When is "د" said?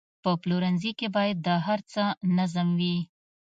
1.47-1.49